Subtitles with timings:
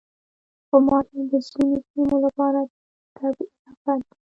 [0.69, 2.59] غوماشې د ځینو سیمو لپاره
[3.17, 4.13] طبعي افت دی.